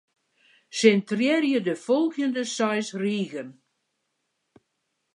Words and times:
Sintrearje 0.79 1.59
de 1.67 1.75
folgjende 1.85 2.43
seis 2.55 2.87
rigen. 3.03 3.49